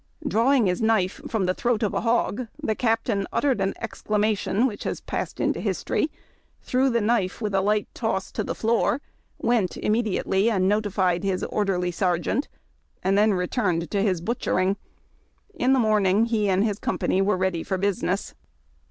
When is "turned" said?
13.45-13.91